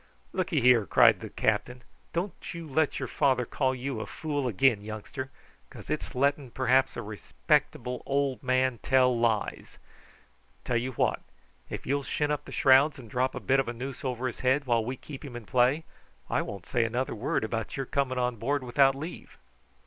[0.33, 5.29] "Look'ye here," cried the captain, "don't you let your father call you fool again, youngster,
[5.69, 9.77] because it's letting perhaps a respectable old man tell lies.
[10.65, 11.21] Tell you what,
[11.69, 14.39] if you'll shin up the shrouds, and drop a bit of a noose over his
[14.39, 15.83] head while we keep him in play,
[16.31, 19.37] I won't say another word about your coming on board without leave."